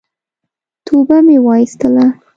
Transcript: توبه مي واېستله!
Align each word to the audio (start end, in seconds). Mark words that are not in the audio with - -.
توبه 0.85 1.17
مي 1.27 1.37
واېستله! 1.45 2.05